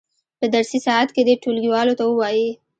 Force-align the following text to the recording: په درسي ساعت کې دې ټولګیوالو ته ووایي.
په 0.39 0.45
درسي 0.53 0.79
ساعت 0.87 1.09
کې 1.15 1.21
دې 1.27 1.35
ټولګیوالو 1.43 1.97
ته 1.99 2.03
ووایي. 2.07 2.49